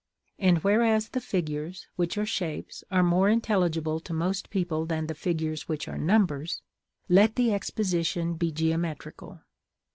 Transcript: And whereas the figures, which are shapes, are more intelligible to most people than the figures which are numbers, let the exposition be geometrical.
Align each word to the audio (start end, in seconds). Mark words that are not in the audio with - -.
And 0.39 0.57
whereas 0.63 1.09
the 1.09 1.21
figures, 1.21 1.85
which 1.95 2.17
are 2.17 2.25
shapes, 2.25 2.83
are 2.89 3.03
more 3.03 3.29
intelligible 3.29 3.99
to 3.99 4.13
most 4.13 4.49
people 4.49 4.87
than 4.87 5.05
the 5.05 5.13
figures 5.13 5.69
which 5.69 5.87
are 5.87 5.99
numbers, 5.99 6.63
let 7.07 7.35
the 7.35 7.53
exposition 7.53 8.33
be 8.33 8.51
geometrical. 8.51 9.41